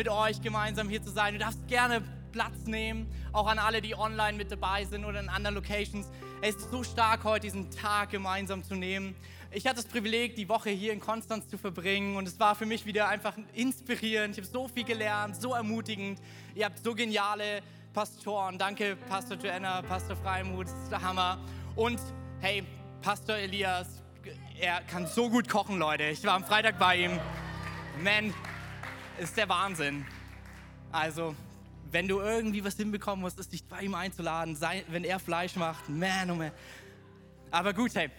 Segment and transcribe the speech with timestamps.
[0.00, 1.34] mit euch gemeinsam hier zu sein.
[1.34, 2.00] Du darfst gerne
[2.32, 6.10] Platz nehmen, auch an alle, die online mit dabei sind oder in anderen Locations.
[6.40, 9.14] Es ist so stark, heute diesen Tag gemeinsam zu nehmen.
[9.50, 12.64] Ich hatte das Privileg, die Woche hier in Konstanz zu verbringen und es war für
[12.64, 14.38] mich wieder einfach inspirierend.
[14.38, 16.18] Ich habe so viel gelernt, so ermutigend.
[16.54, 17.60] Ihr habt so geniale
[17.92, 18.56] Pastoren.
[18.56, 21.36] Danke, Pastor Joanna, Pastor Freimut, das ist der Hammer.
[21.76, 22.00] Und
[22.40, 22.64] hey,
[23.02, 24.02] Pastor Elias,
[24.58, 26.04] er kann so gut kochen, Leute.
[26.04, 27.20] Ich war am Freitag bei ihm.
[28.02, 28.32] Man,
[29.20, 30.06] ist der Wahnsinn.
[30.90, 31.36] Also,
[31.90, 35.56] wenn du irgendwie was hinbekommen musst, ist dich bei ihm einzuladen, sei, wenn er Fleisch
[35.56, 36.50] macht, man, oh man.
[37.50, 38.10] Aber gut, hey,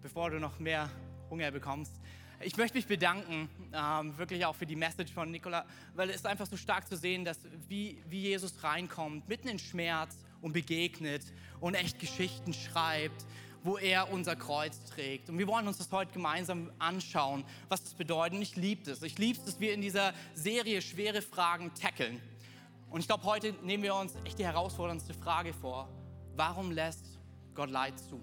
[0.00, 0.88] bevor du noch mehr
[1.28, 1.92] Hunger bekommst,
[2.40, 6.26] ich möchte mich bedanken, ähm, wirklich auch für die Message von Nicola, weil es ist
[6.26, 11.22] einfach so stark zu sehen, dass wie, wie Jesus reinkommt, mitten in Schmerz und begegnet
[11.60, 13.26] und echt Geschichten schreibt,
[13.62, 15.28] wo er unser Kreuz trägt.
[15.28, 18.36] Und wir wollen uns das heute gemeinsam anschauen, was das bedeutet.
[18.36, 19.02] Und ich liebe es.
[19.02, 22.20] Ich liebe es, dass wir in dieser Serie schwere Fragen tackeln.
[22.90, 25.88] Und ich glaube, heute nehmen wir uns echt die herausforderndste Frage vor.
[26.36, 27.18] Warum lässt
[27.54, 28.20] Gott Leid zu?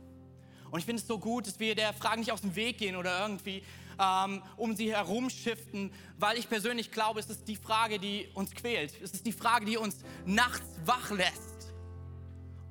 [0.69, 2.95] Und ich finde es so gut, dass wir der Frage nicht aus dem Weg gehen
[2.95, 3.63] oder irgendwie
[3.99, 8.93] ähm, um sie herumschiften, weil ich persönlich glaube, es ist die Frage, die uns quält.
[9.01, 11.58] Es ist die Frage, die uns nachts wach lässt.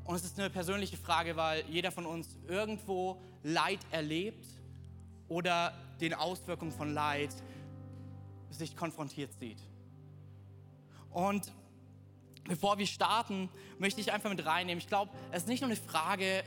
[0.09, 4.47] Und es ist eine persönliche Frage, weil jeder von uns irgendwo Leid erlebt
[5.29, 7.29] oder den Auswirkungen von Leid
[8.49, 9.59] sich konfrontiert sieht.
[11.11, 11.53] Und
[12.45, 14.79] bevor wir starten, möchte ich einfach mit reinnehmen.
[14.79, 16.43] Ich glaube, es ist nicht nur eine Frage,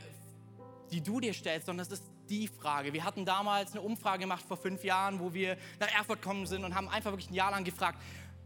[0.90, 2.92] die du dir stellst, sondern es ist die Frage.
[2.92, 6.64] Wir hatten damals eine Umfrage gemacht vor fünf Jahren, wo wir nach Erfurt gekommen sind
[6.64, 8.00] und haben einfach wirklich ein Jahr lang gefragt,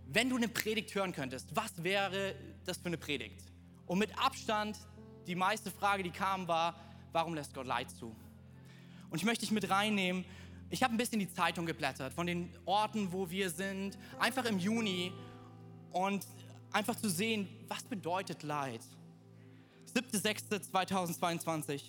[0.09, 2.34] wenn du eine Predigt hören könntest, was wäre
[2.66, 3.43] das für eine Predigt?
[3.87, 4.76] Und mit Abstand
[5.26, 6.75] die meiste Frage, die kam, war,
[7.12, 8.14] warum lässt Gott Leid zu?
[9.10, 10.25] Und ich möchte dich mit reinnehmen.
[10.70, 14.59] Ich habe ein bisschen die Zeitung geblättert von den Orten, wo wir sind, einfach im
[14.59, 15.12] Juni
[15.92, 16.26] und
[16.72, 18.81] einfach zu sehen, was bedeutet Leid.
[19.94, 21.82] 7.6.2022.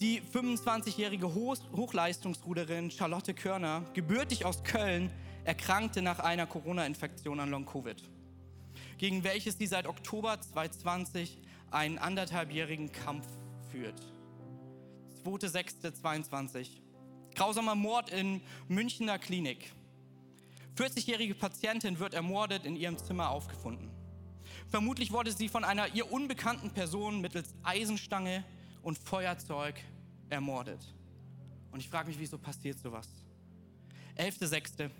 [0.00, 5.10] Die 25-jährige Hochleistungsruderin Charlotte Körner, gebürtig aus Köln,
[5.44, 8.00] erkrankte nach einer Corona-Infektion an Long-Covid,
[8.98, 11.38] gegen welches sie seit Oktober 2020
[11.70, 13.26] einen anderthalbjährigen Kampf
[13.70, 14.00] führt.
[15.24, 16.80] 2.6.22.
[17.34, 19.72] Grausamer Mord in Münchner Klinik.
[20.76, 23.90] 40-jährige Patientin wird ermordet in ihrem Zimmer aufgefunden.
[24.68, 28.44] Vermutlich wurde sie von einer ihr unbekannten Person mittels Eisenstange
[28.82, 29.74] und Feuerzeug
[30.30, 30.80] ermordet.
[31.72, 33.08] Und ich frage mich, wieso passiert sowas?
[34.16, 34.90] 11.6.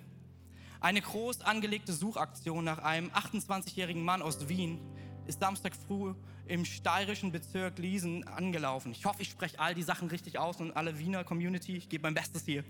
[0.81, 4.81] Eine groß angelegte Suchaktion nach einem 28-jährigen Mann aus Wien
[5.27, 6.15] ist Samstag früh
[6.49, 8.93] im steirischen Bezirk Liesen angelaufen.
[8.93, 12.03] Ich hoffe, ich spreche all die Sachen richtig aus und alle Wiener Community, ich gebe
[12.03, 12.65] mein Bestes hier.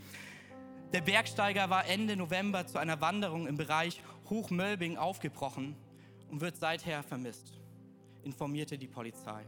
[0.92, 5.76] Der Bergsteiger war Ende November zu einer Wanderung im Bereich Hochmölbing aufgebrochen
[6.30, 7.52] und wird seither vermisst,
[8.24, 9.44] informierte die Polizei.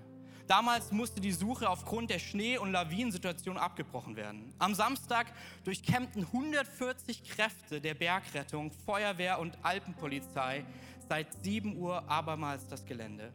[0.46, 4.52] Damals musste die Suche aufgrund der Schnee- und Lawinensituation abgebrochen werden.
[4.58, 5.32] Am Samstag
[5.64, 10.64] durchkämmten 140 Kräfte der Bergrettung, Feuerwehr und Alpenpolizei
[11.08, 13.32] seit 7 Uhr abermals das Gelände.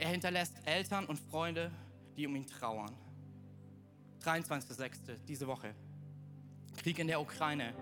[0.00, 1.70] Er hinterlässt Eltern und Freunde,
[2.16, 2.90] die um ihn trauern.
[4.24, 5.18] 23.06.
[5.28, 5.74] diese Woche.
[6.78, 7.74] Krieg in der Ukraine.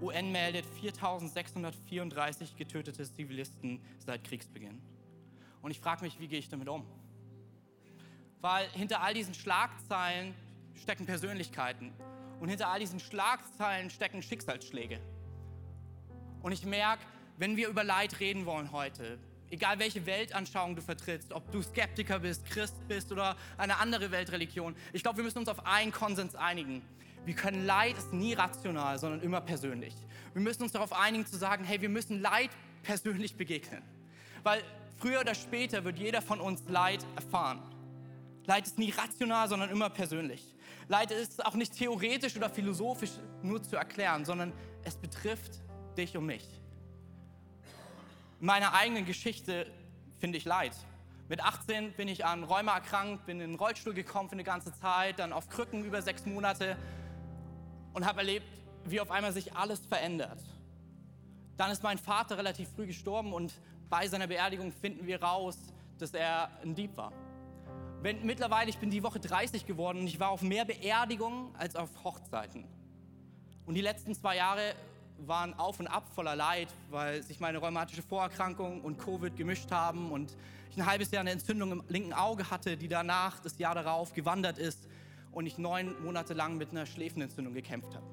[0.00, 4.82] UN meldet 4634 getötete Zivilisten seit Kriegsbeginn.
[5.62, 6.84] Und ich frage mich, wie gehe ich damit um?
[8.40, 10.34] Weil hinter all diesen Schlagzeilen
[10.74, 11.92] stecken Persönlichkeiten.
[12.40, 14.98] Und hinter all diesen Schlagzeilen stecken Schicksalsschläge.
[16.42, 17.04] Und ich merke,
[17.36, 19.20] wenn wir über Leid reden wollen heute,
[19.52, 24.74] egal welche Weltanschauung du vertrittst, ob du Skeptiker bist, Christ bist oder eine andere Weltreligion,
[24.92, 26.82] ich glaube, wir müssen uns auf einen Konsens einigen.
[27.24, 29.94] Wir können Leid ist nie rational, sondern immer persönlich.
[30.32, 32.50] Wir müssen uns darauf einigen zu sagen, hey, wir müssen Leid
[32.82, 33.82] persönlich begegnen.
[34.42, 34.64] Weil
[34.98, 37.62] früher oder später wird jeder von uns Leid erfahren.
[38.46, 40.56] Leid ist nie rational, sondern immer persönlich.
[40.88, 43.12] Leid ist auch nicht theoretisch oder philosophisch
[43.42, 44.52] nur zu erklären, sondern
[44.82, 45.60] es betrifft
[45.96, 46.61] dich und mich
[48.42, 49.66] meiner eigenen Geschichte
[50.18, 50.72] finde ich leid.
[51.28, 54.74] Mit 18 bin ich an Rheuma erkrankt, bin in den Rollstuhl gekommen für eine ganze
[54.74, 56.76] Zeit, dann auf Krücken über sechs Monate
[57.94, 58.46] und habe erlebt,
[58.84, 60.40] wie auf einmal sich alles verändert.
[61.56, 63.54] Dann ist mein Vater relativ früh gestorben und
[63.88, 65.56] bei seiner Beerdigung finden wir raus,
[65.98, 67.12] dass er ein Dieb war.
[68.00, 71.76] Wenn, mittlerweile, ich bin die Woche 30 geworden und ich war auf mehr Beerdigungen als
[71.76, 72.64] auf Hochzeiten.
[73.66, 74.74] Und die letzten zwei Jahre
[75.28, 80.10] waren auf und ab voller Leid, weil sich meine rheumatische Vorerkrankung und Covid gemischt haben
[80.10, 80.36] und
[80.70, 84.12] ich ein halbes Jahr eine Entzündung im linken Auge hatte, die danach, das Jahr darauf,
[84.14, 84.88] gewandert ist
[85.30, 88.06] und ich neun Monate lang mit einer Schläfenentzündung gekämpft habe.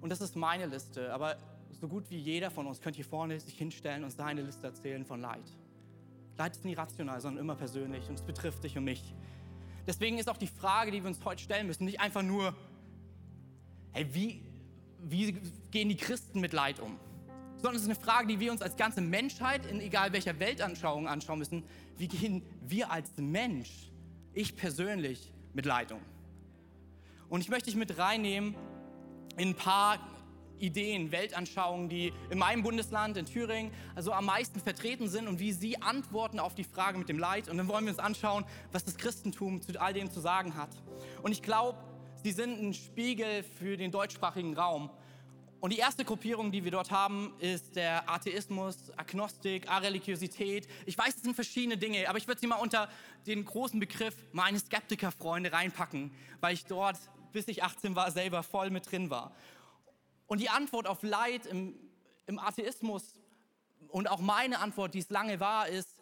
[0.00, 1.36] Und das ist meine Liste, aber
[1.80, 5.04] so gut wie jeder von uns könnte hier vorne sich hinstellen und seine Liste erzählen
[5.04, 5.44] von Leid.
[6.36, 9.14] Leid ist nie rational, sondern immer persönlich und es betrifft dich und mich.
[9.86, 12.54] Deswegen ist auch die Frage, die wir uns heute stellen müssen, nicht einfach nur,
[13.92, 14.42] hey, wie,
[15.02, 15.32] wie
[15.70, 16.98] gehen die Christen mit Leid um?
[17.56, 21.08] Sondern es ist eine Frage, die wir uns als ganze Menschheit, in egal welcher Weltanschauung
[21.08, 21.62] anschauen müssen.
[21.98, 23.90] Wie gehen wir als Mensch,
[24.32, 26.00] ich persönlich, mit Leid um?
[27.28, 28.54] Und ich möchte dich mit reinnehmen
[29.36, 29.98] in ein paar
[30.58, 35.52] Ideen, Weltanschauungen, die in meinem Bundesland, in Thüringen, also am meisten vertreten sind und wie
[35.52, 37.48] sie antworten auf die Frage mit dem Leid.
[37.48, 40.70] Und dann wollen wir uns anschauen, was das Christentum zu all dem zu sagen hat.
[41.22, 41.78] Und ich glaube,
[42.22, 44.90] sie sind ein Spiegel für den deutschsprachigen Raum.
[45.60, 50.66] Und die erste Gruppierung, die wir dort haben, ist der Atheismus, Agnostik, Areligiosität.
[50.86, 52.88] Ich weiß, es sind verschiedene Dinge, aber ich würde sie mal unter
[53.26, 56.96] den großen Begriff meine Skeptikerfreunde reinpacken, weil ich dort,
[57.32, 59.34] bis ich 18 war, selber voll mit drin war.
[60.26, 61.74] Und die Antwort auf Leid im,
[62.26, 63.14] im Atheismus
[63.88, 65.99] und auch meine Antwort, die es lange war, ist,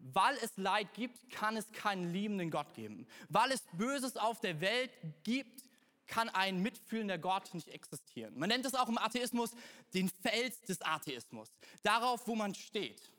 [0.00, 3.06] weil es Leid gibt, kann es keinen liebenden Gott geben.
[3.28, 4.90] Weil es Böses auf der Welt
[5.24, 5.64] gibt,
[6.06, 8.38] kann ein mitfühlender Gott nicht existieren.
[8.38, 9.50] Man nennt es auch im Atheismus
[9.94, 11.50] den Fels des Atheismus.
[11.82, 13.12] Darauf, wo man steht.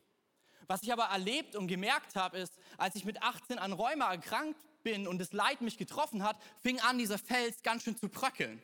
[0.68, 4.60] Was ich aber erlebt und gemerkt habe, ist, als ich mit 18 an Rheuma erkrankt
[4.84, 8.62] bin und das Leid mich getroffen hat, fing an, dieser Fels ganz schön zu bröckeln,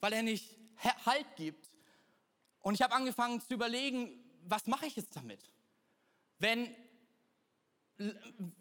[0.00, 0.56] weil er nicht
[1.06, 1.70] Halt gibt.
[2.60, 4.08] Und ich habe angefangen zu überlegen,
[4.42, 5.40] was mache ich jetzt damit?
[6.38, 6.74] Wenn,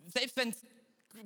[0.07, 0.57] selbst wenn es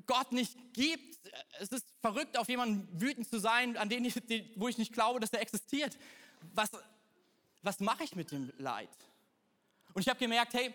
[0.06, 1.19] Gott nicht gibt,
[1.59, 4.15] es ist verrückt, auf jemanden wütend zu sein, an den ich,
[4.56, 5.98] wo ich nicht glaube, dass er existiert.
[6.54, 6.69] Was,
[7.62, 8.89] was mache ich mit dem Leid?
[9.94, 10.74] Und ich habe gemerkt, hey,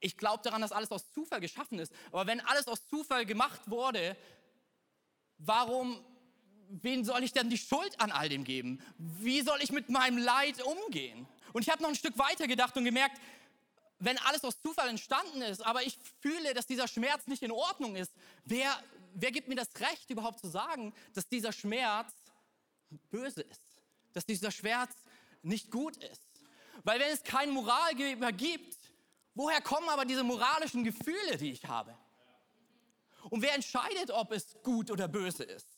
[0.00, 1.92] ich glaube daran, dass alles aus Zufall geschaffen ist.
[2.12, 4.16] Aber wenn alles aus Zufall gemacht wurde,
[5.38, 6.04] warum
[6.68, 8.80] wen soll ich denn die Schuld an all dem geben?
[8.98, 11.26] Wie soll ich mit meinem Leid umgehen?
[11.52, 13.18] Und ich habe noch ein Stück weiter gedacht und gemerkt,
[13.98, 17.96] wenn alles aus Zufall entstanden ist, aber ich fühle, dass dieser Schmerz nicht in Ordnung
[17.96, 18.12] ist,
[18.44, 18.70] wer,
[19.14, 22.12] wer gibt mir das Recht überhaupt zu sagen, dass dieser Schmerz
[23.10, 23.60] böse ist?
[24.12, 24.92] Dass dieser Schmerz
[25.42, 26.22] nicht gut ist?
[26.84, 28.76] Weil wenn es keinen Moralgeber gibt,
[29.34, 31.96] woher kommen aber diese moralischen Gefühle, die ich habe?
[33.30, 35.77] Und wer entscheidet, ob es gut oder böse ist?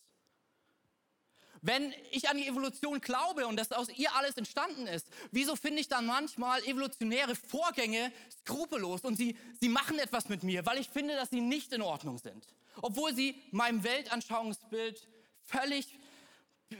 [1.62, 5.80] Wenn ich an die Evolution glaube und dass aus ihr alles entstanden ist, wieso finde
[5.80, 10.88] ich dann manchmal evolutionäre Vorgänge skrupellos und sie, sie machen etwas mit mir, weil ich
[10.88, 12.46] finde, dass sie nicht in Ordnung sind?
[12.80, 15.06] Obwohl sie meinem Weltanschauungsbild
[15.42, 15.98] völlig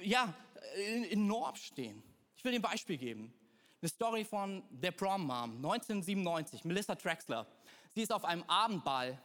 [0.02, 0.32] ja,
[1.10, 2.02] in, Norm stehen.
[2.36, 3.34] Ich will dir ein Beispiel geben.
[3.82, 7.46] Eine Story von der Prom Mom, 1997, Melissa Traxler.
[7.94, 9.18] Sie ist auf einem Abendball.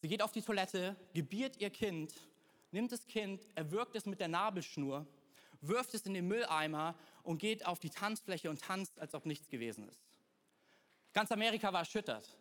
[0.00, 2.12] Sie geht auf die Toilette, gebiert ihr Kind
[2.74, 5.06] nimmt das Kind, erwürgt es mit der Nabelschnur,
[5.62, 9.48] wirft es in den Mülleimer und geht auf die Tanzfläche und tanzt, als ob nichts
[9.48, 10.02] gewesen ist.
[11.14, 12.36] Ganz Amerika war erschüttert.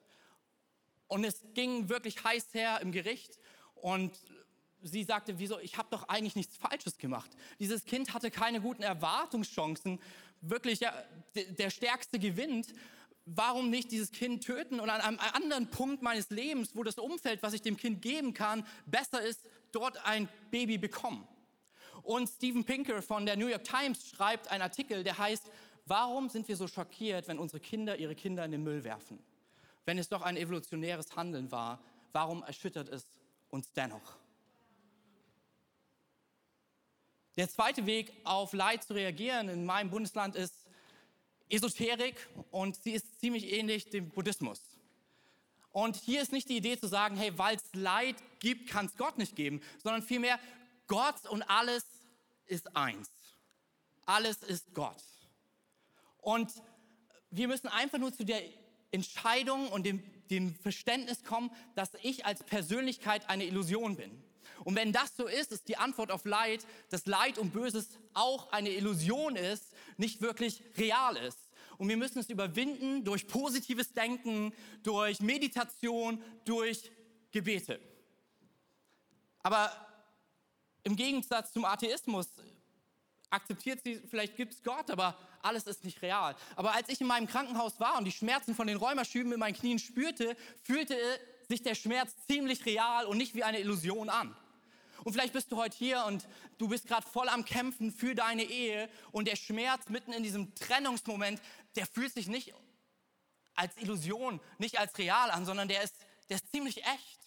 [1.08, 3.40] Und es ging wirklich heiß her im Gericht
[3.76, 4.18] und
[4.82, 7.30] sie sagte, wieso, ich habe doch eigentlich nichts Falsches gemacht.
[7.60, 10.02] Dieses Kind hatte keine guten Erwartungschancen,
[10.42, 10.94] wirklich ja,
[11.36, 12.74] der Stärkste gewinnt
[13.26, 17.42] warum nicht dieses Kind töten und an einem anderen Punkt meines Lebens, wo das Umfeld,
[17.42, 21.28] was ich dem Kind geben kann, besser ist, dort ein Baby bekommen.
[22.02, 25.50] Und Steven Pinker von der New York Times schreibt einen Artikel, der heißt,
[25.86, 29.20] warum sind wir so schockiert, wenn unsere Kinder ihre Kinder in den Müll werfen?
[29.86, 33.06] Wenn es doch ein evolutionäres Handeln war, warum erschüttert es
[33.50, 34.18] uns dennoch?
[37.36, 40.63] Der zweite Weg, auf Leid zu reagieren in meinem Bundesland ist,
[41.54, 42.16] Esoterik
[42.52, 44.62] und sie ist ziemlich ähnlich dem Buddhismus.
[45.72, 48.96] Und hier ist nicht die Idee zu sagen, hey, weil es Leid gibt, kann es
[48.96, 50.40] Gott nicht geben, sondern vielmehr,
[50.88, 51.84] Gott und alles
[52.46, 53.10] ist eins.
[54.06, 55.04] Alles ist Gott.
[56.18, 56.52] Und
[57.32, 58.42] wir müssen einfach nur zu der
[58.92, 64.24] Entscheidung und dem, dem Verständnis kommen, dass ich als Persönlichkeit eine Illusion bin.
[64.64, 68.52] Und wenn das so ist, ist die Antwort auf Leid, dass Leid und Böses auch
[68.52, 71.43] eine Illusion ist, nicht wirklich real ist.
[71.78, 74.54] Und wir müssen es überwinden durch positives Denken,
[74.84, 76.92] durch Meditation, durch
[77.32, 77.80] Gebete.
[79.42, 79.72] Aber
[80.84, 82.28] im Gegensatz zum Atheismus,
[83.30, 86.36] akzeptiert sie, vielleicht gibt es Gott, aber alles ist nicht real.
[86.56, 89.56] Aber als ich in meinem Krankenhaus war und die Schmerzen von den Rheumaschüben in meinen
[89.56, 90.96] Knien spürte, fühlte
[91.50, 94.36] sich der Schmerz ziemlich real und nicht wie eine Illusion an.
[95.04, 96.26] Und vielleicht bist du heute hier und
[96.58, 100.56] du bist gerade voll am Kämpfen für deine Ehe und der Schmerz mitten in diesem
[100.56, 101.42] Trennungsmoment,
[101.76, 102.54] der fühlt sich nicht
[103.56, 105.96] als Illusion, nicht als real an, sondern der ist,
[106.30, 107.20] der ist ziemlich echt.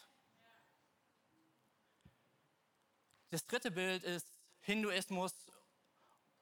[3.30, 4.26] Das dritte Bild ist
[4.60, 5.32] Hinduismus.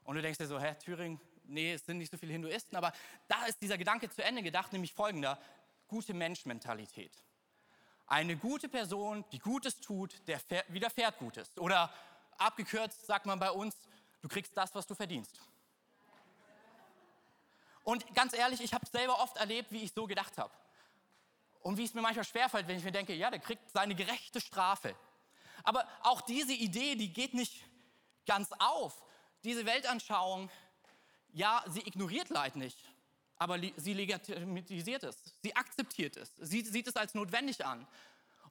[0.04, 2.92] Und du denkst dir so, hä, Thüringen, nee, es sind nicht so viele Hinduisten, aber
[3.28, 5.40] da ist dieser Gedanke zu Ende gedacht, nämlich folgender,
[5.88, 7.12] gute Menschmentalität.
[8.06, 11.56] Eine gute Person, die Gutes tut, der widerfährt Gutes.
[11.56, 11.92] Oder
[12.36, 13.74] abgekürzt sagt man bei uns,
[14.20, 15.40] du kriegst das, was du verdienst.
[17.84, 20.52] Und ganz ehrlich, ich habe selber oft erlebt, wie ich so gedacht habe.
[21.60, 24.40] Und wie es mir manchmal schwerfällt, wenn ich mir denke, ja, der kriegt seine gerechte
[24.40, 24.96] Strafe.
[25.62, 27.64] Aber auch diese Idee, die geht nicht
[28.26, 29.02] ganz auf.
[29.44, 30.50] Diese Weltanschauung,
[31.32, 32.78] ja, sie ignoriert Leid nicht,
[33.36, 37.86] aber sie legitimisiert es, sie akzeptiert es, sie sieht es als notwendig an.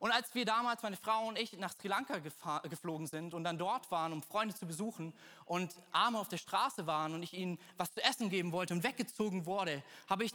[0.04, 3.58] Und als wir damals, meine Frau und ich, nach Sri Lanka geflogen sind und dann
[3.58, 5.14] dort waren, um Freunde zu besuchen
[5.46, 8.84] und Arme auf der Straße waren und ich ihnen was zu essen geben wollte und
[8.84, 10.34] weggezogen wurde, habe ich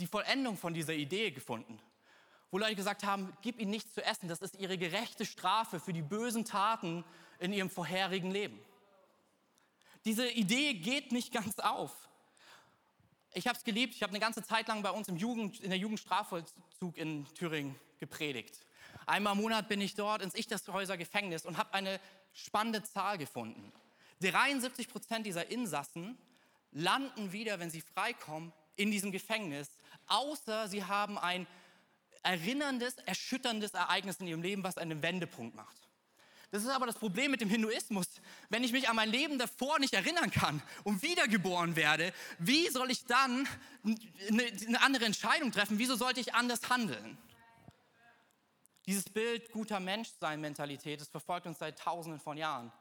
[0.00, 1.80] die Vollendung von dieser Idee gefunden.
[2.50, 5.94] Wo Leute gesagt haben, gib ihnen nichts zu essen, das ist ihre gerechte Strafe für
[5.94, 7.02] die bösen Taten
[7.38, 8.60] in ihrem vorherigen Leben.
[10.04, 11.96] Diese Idee geht nicht ganz auf.
[13.32, 15.70] Ich habe es geliebt, ich habe eine ganze Zeit lang bei uns im Jugend, in
[15.70, 18.66] der Jugendstrafvollzug in Thüringen gepredigt.
[19.10, 21.98] Einmal im Monat bin ich dort ins Ichtershäuser Gefängnis und habe eine
[22.32, 23.72] spannende Zahl gefunden.
[24.20, 26.16] 73 Prozent dieser Insassen
[26.70, 29.68] landen wieder, wenn sie freikommen, in diesem Gefängnis,
[30.06, 31.48] außer sie haben ein
[32.22, 35.76] erinnerndes, erschütterndes Ereignis in ihrem Leben, was einen Wendepunkt macht.
[36.52, 38.06] Das ist aber das Problem mit dem Hinduismus.
[38.48, 42.92] Wenn ich mich an mein Leben davor nicht erinnern kann und wiedergeboren werde, wie soll
[42.92, 43.48] ich dann
[44.28, 45.80] eine, andere Entscheidung treffen?
[45.80, 47.18] Wieso sollte ich anders handeln?
[48.90, 52.72] Dieses Bild guter Menschsein-Mentalität, das verfolgt uns seit Tausenden von Jahren.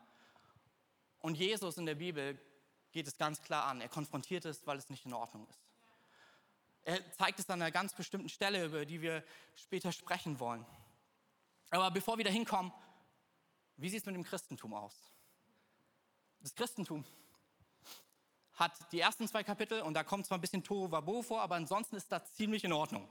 [1.20, 2.36] Und Jesus in der Bibel
[2.92, 3.80] geht es ganz klar an.
[3.80, 5.62] Er konfrontiert es, weil es nicht in Ordnung ist.
[6.84, 9.24] Er zeigt es an einer ganz bestimmten Stelle, über die wir
[9.54, 10.66] später sprechen wollen.
[11.70, 12.74] Aber bevor wir da hinkommen,
[13.78, 14.96] wie sieht es mit dem Christentum aus?
[16.40, 17.06] Das Christentum
[18.54, 21.54] hat die ersten zwei Kapitel und da kommt zwar ein bisschen Tohu Wabo vor, aber
[21.54, 23.08] ansonsten ist das ziemlich in Ordnung.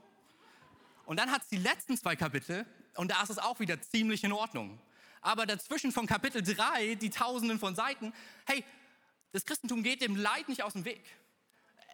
[1.05, 2.65] Und dann hat es die letzten zwei Kapitel
[2.95, 4.79] und da ist es auch wieder ziemlich in Ordnung.
[5.21, 8.13] Aber dazwischen von Kapitel 3, die Tausenden von Seiten,
[8.45, 8.63] hey,
[9.31, 11.03] das Christentum geht dem Leid nicht aus dem Weg.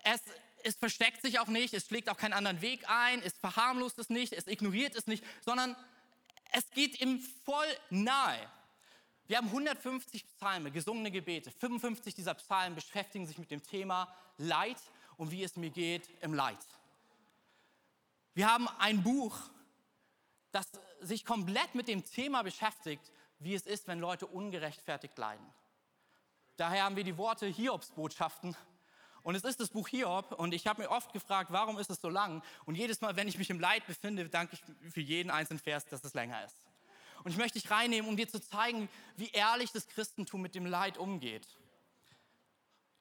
[0.04, 0.22] Es,
[0.64, 4.10] es versteckt sich auch nicht, es schlägt auch keinen anderen Weg ein, es verharmlost es
[4.10, 5.76] nicht, es ignoriert es nicht, sondern
[6.52, 8.40] es geht ihm voll nahe.
[9.28, 11.50] Wir haben 150 Psalme, gesungene Gebete.
[11.50, 14.78] 55 dieser Psalmen beschäftigen sich mit dem Thema Leid
[15.18, 16.60] und wie es mir geht im Leid.
[18.36, 19.38] Wir haben ein Buch,
[20.52, 20.68] das
[21.06, 25.46] sich komplett mit dem Thema beschäftigt, wie es ist, wenn Leute ungerechtfertigt leiden.
[26.58, 28.56] Daher haben wir die Worte Hiobsbotschaften.
[29.24, 30.34] Und es ist das Buch Hiob.
[30.34, 32.44] Und ich habe mir oft gefragt, warum ist es so lang?
[32.66, 35.86] Und jedes Mal, wenn ich mich im Leid befinde, danke ich für jeden einzelnen Vers,
[35.86, 36.56] dass es länger ist.
[37.24, 40.68] Und ich möchte dich reinnehmen, um dir zu zeigen, wie ehrlich das Christentum mit dem
[40.68, 41.48] Leid umgeht.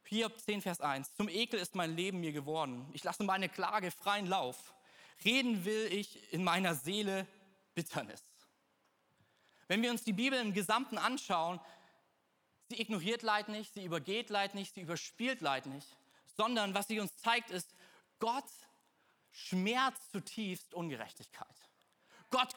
[0.07, 1.15] Hiob 10, Vers 1.
[1.15, 2.89] Zum Ekel ist mein Leben mir geworden.
[2.93, 4.75] Ich lasse meine Klage freien Lauf.
[5.25, 7.27] Reden will ich in meiner Seele
[7.75, 8.23] Bitternis.
[9.67, 11.61] Wenn wir uns die Bibel im Gesamten anschauen,
[12.69, 15.89] sie ignoriert Leid nicht, sie übergeht Leid nicht, sie überspielt Leid nicht,
[16.37, 17.75] sondern was sie uns zeigt ist,
[18.19, 18.49] Gott
[19.31, 21.69] schmerzt zutiefst Ungerechtigkeit.
[22.31, 22.55] Gott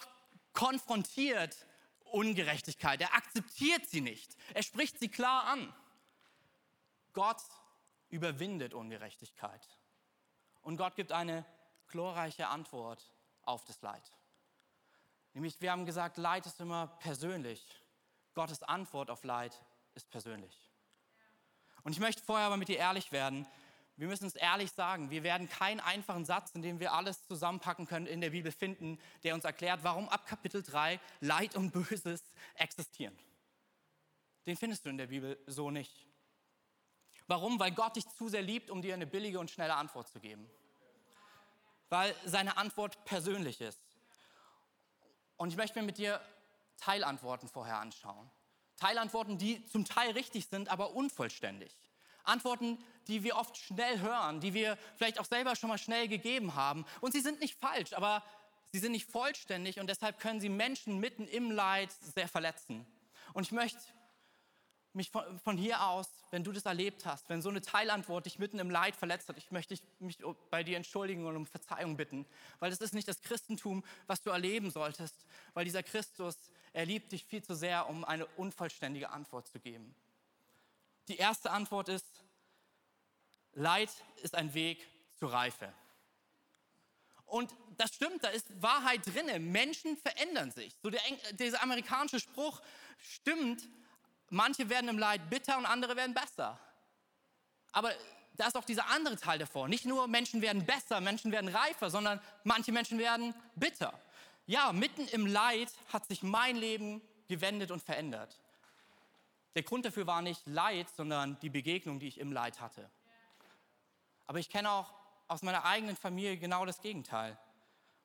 [0.54, 1.66] konfrontiert
[2.06, 5.74] Ungerechtigkeit, er akzeptiert sie nicht, er spricht sie klar an.
[7.14, 7.42] Gott
[8.10, 9.68] überwindet Ungerechtigkeit.
[10.62, 11.46] Und Gott gibt eine
[11.88, 13.12] glorreiche Antwort
[13.44, 14.12] auf das Leid.
[15.38, 17.64] Nämlich, wir haben gesagt, Leid ist immer persönlich.
[18.34, 19.54] Gottes Antwort auf Leid
[19.94, 20.72] ist persönlich.
[21.84, 23.46] Und ich möchte vorher aber mit dir ehrlich werden.
[23.98, 25.12] Wir müssen es ehrlich sagen.
[25.12, 29.00] Wir werden keinen einfachen Satz, in dem wir alles zusammenpacken können, in der Bibel finden,
[29.22, 32.24] der uns erklärt, warum ab Kapitel 3 Leid und Böses
[32.56, 33.16] existieren.
[34.48, 36.08] Den findest du in der Bibel so nicht.
[37.28, 37.60] Warum?
[37.60, 40.50] Weil Gott dich zu sehr liebt, um dir eine billige und schnelle Antwort zu geben
[41.90, 43.80] weil seine Antwort persönlich ist.
[45.38, 46.20] Und ich möchte mir mit dir
[46.78, 48.30] Teilantworten vorher anschauen.
[48.78, 51.76] Teilantworten, die zum Teil richtig sind, aber unvollständig.
[52.24, 52.78] Antworten,
[53.08, 56.86] die wir oft schnell hören, die wir vielleicht auch selber schon mal schnell gegeben haben.
[57.02, 58.24] Und sie sind nicht falsch, aber
[58.72, 62.86] sie sind nicht vollständig und deshalb können sie Menschen mitten im Leid sehr verletzen.
[63.34, 63.80] Und ich möchte
[64.98, 68.40] mich von, von, hier aus, wenn du das erlebt hast, wenn so eine Teilantwort dich
[68.40, 70.18] mitten im Leid verletzt hat, ich möchte mich
[70.50, 72.26] bei dir entschuldigen und um Verzeihung bitten,
[72.60, 76.36] weil das ist nicht das Christentum, was du erleben solltest, weil dieser Christus,
[76.74, 79.96] er liebt dich viel zu sehr, um eine unvollständige Antwort zu geben.
[81.08, 82.24] Die erste Antwort ist,
[83.54, 83.90] Leid
[84.22, 84.86] ist ein Weg
[85.16, 85.74] zur Reife.
[87.26, 89.52] Und das stimmt, da ist Wahrheit drin.
[89.52, 90.74] Menschen verändern sich.
[90.82, 91.02] So der,
[91.34, 92.62] dieser amerikanische Spruch
[93.00, 93.68] stimmt.
[94.30, 96.60] Manche werden im Leid bitter und andere werden besser.
[97.72, 97.92] Aber
[98.34, 99.68] da ist auch dieser andere Teil davor.
[99.68, 103.94] Nicht nur Menschen werden besser, Menschen werden reifer, sondern manche Menschen werden bitter.
[104.46, 108.40] Ja, mitten im Leid hat sich mein Leben gewendet und verändert.
[109.56, 112.90] Der Grund dafür war nicht Leid, sondern die Begegnung, die ich im Leid hatte.
[114.28, 114.94] Aber ich kenne auch
[115.28, 117.38] aus meiner eigenen Familie genau das Gegenteil.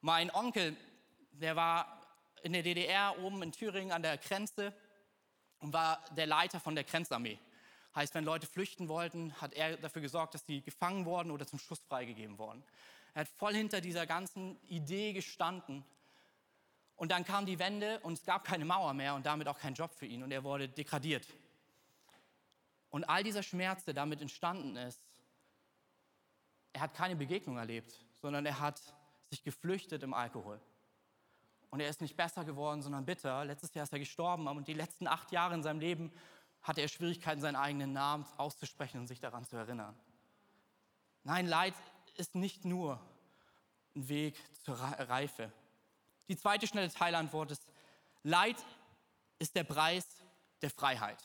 [0.01, 0.77] Mein Onkel,
[1.33, 2.01] der war
[2.43, 4.75] in der DDR oben in Thüringen an der Grenze
[5.63, 7.39] und war der Leiter von der Grenzarmee.
[7.95, 11.59] Heißt, wenn Leute flüchten wollten, hat er dafür gesorgt, dass sie gefangen wurden oder zum
[11.59, 12.63] Schuss freigegeben wurden.
[13.15, 15.85] Er hat voll hinter dieser ganzen Idee gestanden.
[16.97, 19.75] Und dann kam die Wende und es gab keine Mauer mehr und damit auch keinen
[19.75, 21.27] Job für ihn und er wurde degradiert.
[22.91, 25.01] Und all dieser Schmerz, der damit entstanden ist,
[26.73, 28.81] er hat keine Begegnung erlebt, sondern er hat
[29.31, 30.61] sich geflüchtet im Alkohol.
[31.73, 33.47] Und er ist nicht besser geworden, sondern bitter.
[33.47, 36.13] Letztes Jahr ist er gestorben und die letzten acht Jahre in seinem Leben
[36.61, 39.99] hatte er Schwierigkeiten, seinen eigenen Namen auszusprechen und sich daran zu erinnern.
[41.25, 41.73] Nein, Leid
[42.19, 43.01] ist nicht nur
[43.97, 45.51] ein Weg zur Reife.
[46.29, 47.67] Die zweite schnelle Teilantwort ist,
[48.23, 48.63] Leid
[49.39, 50.07] ist der Preis
[50.61, 51.25] der Freiheit.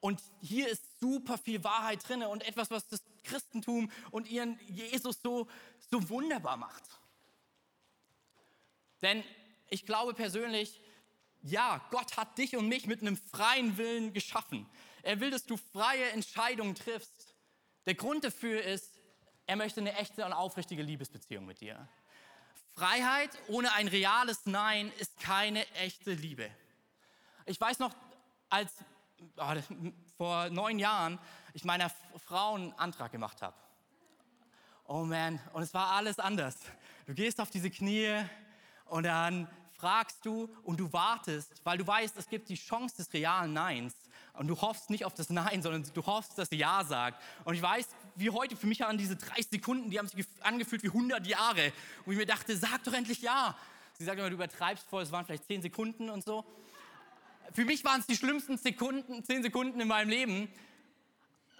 [0.00, 5.20] Und hier ist super viel Wahrheit drin und etwas, was das Christentum und ihren Jesus
[5.20, 5.48] so,
[5.90, 7.01] so wunderbar macht.
[9.02, 9.22] Denn
[9.68, 10.80] ich glaube persönlich,
[11.42, 14.66] ja, Gott hat dich und mich mit einem freien Willen geschaffen.
[15.02, 17.34] Er will, dass du freie Entscheidungen triffst.
[17.86, 19.00] Der Grund dafür ist,
[19.46, 21.88] er möchte eine echte und aufrichtige Liebesbeziehung mit dir.
[22.74, 26.48] Freiheit ohne ein reales Nein ist keine echte Liebe.
[27.44, 27.94] Ich weiß noch,
[28.48, 28.72] als
[29.36, 29.54] oh,
[30.16, 31.18] vor neun Jahren
[31.54, 31.90] ich meiner
[32.24, 33.56] Frau einen Antrag gemacht habe.
[34.84, 36.56] Oh man, und es war alles anders.
[37.06, 38.24] Du gehst auf diese Knie
[38.92, 43.12] und dann fragst du und du wartest, weil du weißt, es gibt die Chance des
[43.12, 43.94] realen Neins.
[44.34, 47.22] Und du hoffst nicht auf das Nein, sondern du hoffst, dass sie Ja sagt.
[47.44, 50.82] Und ich weiß, wie heute für mich an diese 30 Sekunden, die haben sich angefühlt
[50.82, 51.72] wie 100 Jahre.
[52.06, 53.56] Und ich mir dachte, sag doch endlich Ja.
[53.94, 56.44] Sie sagt immer, du übertreibst voll, es waren vielleicht 10 Sekunden und so
[57.52, 60.48] für mich waren es die schlimmsten Sekunden, zehn Sekunden in meinem Leben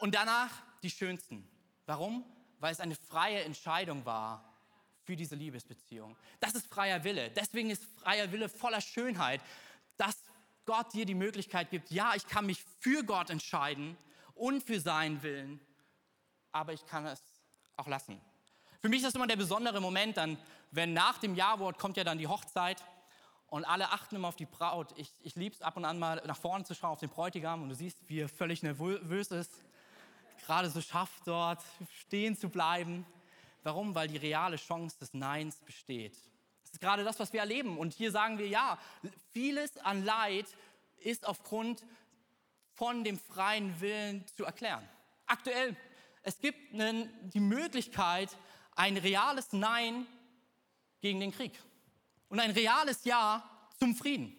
[0.00, 0.50] und danach
[0.82, 1.46] die schönsten.
[1.86, 2.24] Warum?
[2.60, 4.51] Weil es eine freie Entscheidung war
[5.04, 6.16] für diese Liebesbeziehung.
[6.40, 7.30] Das ist freier Wille.
[7.30, 9.40] Deswegen ist freier Wille voller Schönheit,
[9.96, 10.16] dass
[10.64, 13.96] Gott dir die Möglichkeit gibt, ja, ich kann mich für Gott entscheiden
[14.34, 15.60] und für seinen Willen,
[16.52, 17.22] aber ich kann es
[17.76, 18.20] auch lassen.
[18.80, 20.38] Für mich ist das immer der besondere Moment, dann,
[20.70, 22.82] wenn nach dem Ja-Wort kommt ja dann die Hochzeit
[23.46, 24.94] und alle achten immer auf die Braut.
[24.96, 27.62] Ich, ich liebe es ab und an mal nach vorne zu schauen auf den Bräutigam
[27.62, 29.52] und du siehst, wie er völlig nervös ist,
[30.46, 31.62] gerade so schafft dort
[32.00, 33.04] stehen zu bleiben.
[33.62, 33.94] Warum?
[33.94, 36.16] Weil die reale Chance des Neins besteht.
[36.62, 37.78] Das ist gerade das, was wir erleben.
[37.78, 38.78] Und hier sagen wir, ja,
[39.32, 40.46] vieles an Leid
[40.98, 41.84] ist aufgrund
[42.74, 44.88] von dem freien Willen zu erklären.
[45.26, 45.76] Aktuell,
[46.22, 48.36] es gibt einen, die Möglichkeit,
[48.74, 50.06] ein reales Nein
[51.00, 51.52] gegen den Krieg
[52.28, 53.42] und ein reales Ja
[53.78, 54.36] zum Frieden.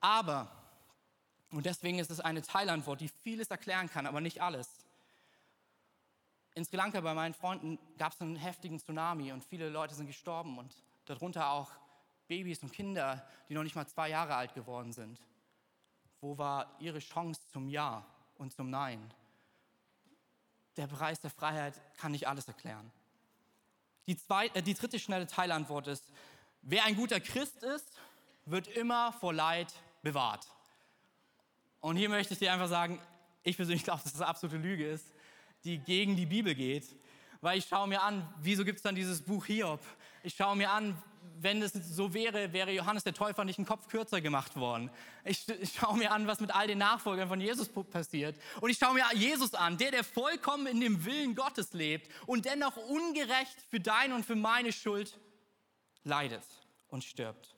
[0.00, 0.50] Aber,
[1.50, 4.79] und deswegen ist es eine Teilantwort, die vieles erklären kann, aber nicht alles.
[6.54, 10.06] In Sri Lanka bei meinen Freunden gab es einen heftigen Tsunami und viele Leute sind
[10.06, 11.70] gestorben und darunter auch
[12.26, 15.20] Babys und Kinder, die noch nicht mal zwei Jahre alt geworden sind.
[16.20, 18.04] Wo war ihre Chance zum Ja
[18.36, 19.12] und zum Nein?
[20.76, 22.90] Der Preis der Freiheit kann nicht alles erklären.
[24.06, 26.04] Die, zweite, äh, die dritte schnelle Teilantwort ist,
[26.62, 27.92] wer ein guter Christ ist,
[28.44, 30.46] wird immer vor Leid bewahrt.
[31.80, 33.00] Und hier möchte ich dir einfach sagen,
[33.42, 35.12] ich persönlich glaube, dass das absolute Lüge ist,
[35.64, 36.84] die gegen die Bibel geht.
[37.40, 39.80] Weil ich schaue mir an, wieso gibt es dann dieses Buch Hiob?
[40.22, 41.00] Ich schaue mir an,
[41.42, 44.90] wenn es so wäre, wäre Johannes der Täufer nicht einen Kopf kürzer gemacht worden.
[45.24, 48.38] Ich, schaue mir an, was mit all den Nachfolgern von Jesus passiert.
[48.60, 52.44] Und ich schaue mir Jesus an, der, der vollkommen in dem Willen Gottes lebt und
[52.44, 55.18] dennoch ungerecht für deine und für meine Schuld
[56.04, 56.44] leidet
[56.88, 57.54] und stirbt.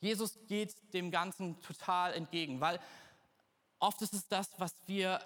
[0.00, 2.80] Jesus geht dem Ganzen total entgegen, weil
[3.78, 5.20] oft ist es das, was wir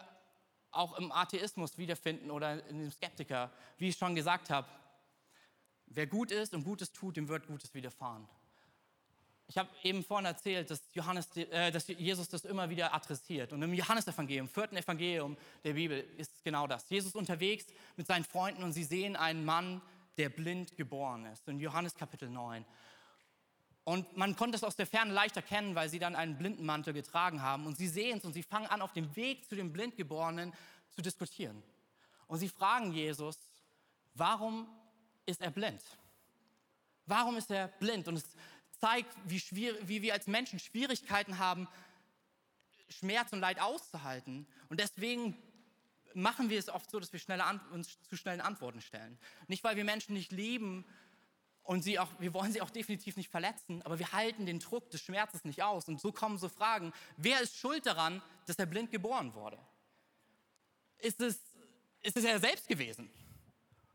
[0.76, 4.68] auch im Atheismus wiederfinden oder in dem Skeptiker, wie ich schon gesagt habe.
[5.86, 8.26] Wer gut ist und Gutes tut, dem wird Gutes widerfahren.
[9.46, 13.52] Ich habe eben vorhin erzählt, dass, Johannes, äh, dass Jesus das immer wieder adressiert.
[13.52, 16.88] Und im Johannesevangelium, vierten Evangelium der Bibel, ist genau das.
[16.88, 19.82] Jesus unterwegs mit seinen Freunden und sie sehen einen Mann,
[20.16, 21.46] der blind geboren ist.
[21.48, 22.64] In Johannes Kapitel 9.
[23.84, 27.42] Und man konnte es aus der Ferne leicht erkennen, weil sie dann einen Blindenmantel getragen
[27.42, 27.66] haben.
[27.66, 30.54] Und sie sehen es und sie fangen an, auf dem Weg zu dem Blindgeborenen
[30.90, 31.62] zu diskutieren.
[32.26, 33.38] Und sie fragen Jesus,
[34.14, 34.66] warum
[35.26, 35.82] ist er blind?
[37.06, 38.08] Warum ist er blind?
[38.08, 38.24] Und es
[38.80, 39.42] zeigt, wie,
[39.82, 41.68] wie wir als Menschen Schwierigkeiten haben,
[42.88, 44.46] Schmerz und Leid auszuhalten.
[44.70, 45.36] Und deswegen
[46.14, 47.20] machen wir es oft so, dass wir
[47.72, 49.18] uns zu schnellen Antworten stellen.
[49.48, 50.86] Nicht, weil wir Menschen nicht lieben
[51.64, 54.90] und sie auch, wir wollen sie auch definitiv nicht verletzen, aber wir halten den Druck
[54.90, 55.88] des Schmerzes nicht aus.
[55.88, 59.58] Und so kommen so Fragen, wer ist schuld daran, dass er blind geboren wurde?
[60.98, 61.40] Ist es,
[62.02, 63.10] ist es er selbst gewesen?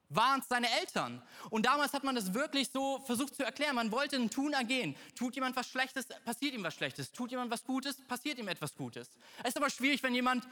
[0.09, 1.21] Waren es seine Eltern?
[1.51, 3.75] Und damals hat man das wirklich so versucht zu erklären.
[3.75, 4.95] Man wollte ein Tun ergehen.
[5.15, 7.11] Tut jemand was Schlechtes, passiert ihm was Schlechtes.
[7.11, 9.11] Tut jemand was Gutes, passiert ihm etwas Gutes.
[9.43, 10.47] Es ist aber schwierig, wenn jemand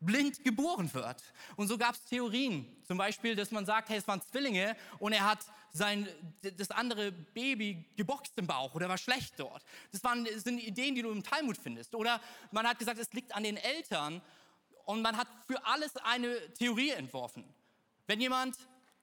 [0.00, 1.22] blind geboren wird.
[1.56, 2.66] Und so gab es Theorien.
[2.86, 6.08] Zum Beispiel, dass man sagt, hey, es waren Zwillinge und er hat sein,
[6.40, 9.64] das andere Baby geboxt im Bauch oder war schlecht dort.
[9.92, 11.94] Das, waren, das sind Ideen, die du im Talmud findest.
[11.94, 14.22] Oder man hat gesagt, es liegt an den Eltern
[14.84, 17.44] und man hat für alles eine Theorie entworfen.
[18.06, 18.56] Wenn jemand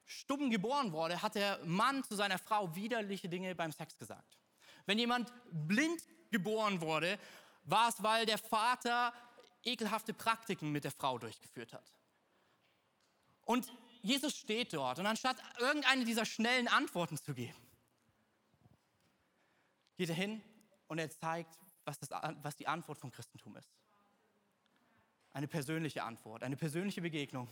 [0.06, 4.38] stumm geboren wurde, hat der Mann zu seiner Frau widerliche Dinge beim Sex gesagt.
[4.86, 7.18] Wenn jemand blind geboren wurde,
[7.64, 9.12] war es, weil der Vater
[9.64, 11.92] ekelhafte Praktiken mit der Frau durchgeführt hat.
[13.44, 13.70] Und
[14.02, 17.56] Jesus steht dort und anstatt irgendeine dieser schnellen Antworten zu geben,
[19.96, 20.42] geht er hin
[20.88, 22.10] und er zeigt, was, das,
[22.42, 23.70] was die Antwort vom Christentum ist.
[25.32, 27.48] Eine persönliche Antwort, eine persönliche Begegnung.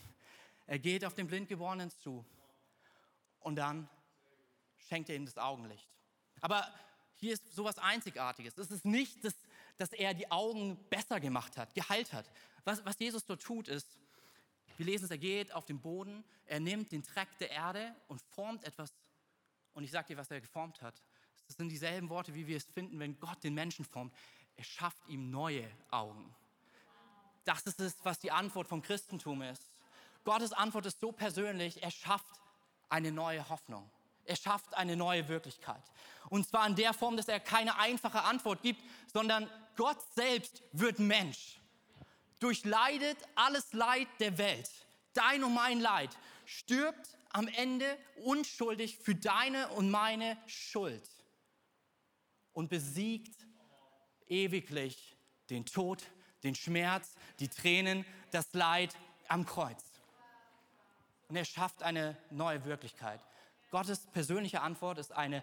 [0.67, 2.25] Er geht auf den Blindgeborenen zu
[3.41, 3.89] und dann
[4.89, 5.89] schenkt er ihm das Augenlicht.
[6.41, 6.67] Aber
[7.17, 8.59] hier ist sowas Einzigartiges.
[8.59, 9.35] Es ist nicht, dass,
[9.83, 12.31] dass er die Augen besser gemacht hat, geheilt hat.
[12.65, 13.99] Was, was Jesus dort tut, ist,
[14.77, 18.23] wir lesen es, er geht auf den Boden, er nimmt den Dreck der Erde und
[18.23, 18.95] formt etwas.
[19.75, 21.03] Und ich sage dir, was er geformt hat.
[21.49, 24.15] Das sind dieselben Worte, wie wir es finden, wenn Gott den Menschen formt.
[24.57, 26.33] Er schafft ihm neue Augen.
[27.45, 29.73] Das ist es, was die Antwort vom Christentum ist.
[30.23, 32.41] Gottes Antwort ist so persönlich, er schafft
[32.89, 33.91] eine neue Hoffnung.
[34.25, 35.83] Er schafft eine neue Wirklichkeit.
[36.29, 38.81] Und zwar in der Form, dass er keine einfache Antwort gibt,
[39.13, 41.61] sondern Gott selbst wird Mensch.
[42.41, 44.71] Durchleidet alles Leid der Welt,
[45.15, 46.11] dein und mein Leid,
[46.45, 51.09] stirbt am Ende unschuldig für deine und meine Schuld
[52.53, 53.47] und besiegt
[54.29, 55.17] ewiglich
[55.51, 56.03] den Tod,
[56.43, 58.95] den Schmerz, die Tränen, das Leid
[59.29, 59.93] am Kreuz
[61.33, 63.19] und er schafft eine neue Wirklichkeit.
[63.71, 65.43] Gottes persönliche Antwort ist eine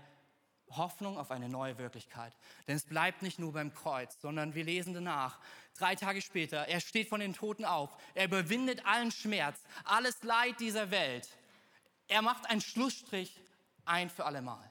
[0.71, 2.33] Hoffnung auf eine neue Wirklichkeit.
[2.67, 5.39] Denn es bleibt nicht nur beim Kreuz, sondern wir lesen danach.
[5.77, 7.95] Drei Tage später, er steht von den Toten auf.
[8.13, 11.29] Er überwindet allen Schmerz, alles Leid dieser Welt.
[12.07, 13.39] Er macht einen Schlussstrich
[13.85, 14.69] ein für allemal.